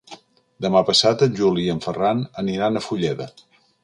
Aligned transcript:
Demà 0.65 0.79
passat 0.87 1.21
en 1.25 1.35
Juli 1.39 1.65
i 1.65 1.69
en 1.73 1.81
Ferran 1.87 2.23
aniran 2.45 2.81
a 2.81 2.87
Fulleda. 2.87 3.29